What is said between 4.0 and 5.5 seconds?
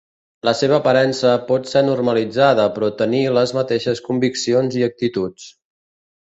conviccions i actituds.